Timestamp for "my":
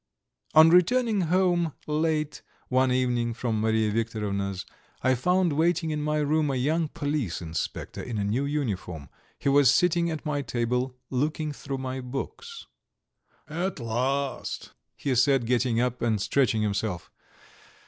6.01-6.17, 10.25-10.41, 11.77-11.99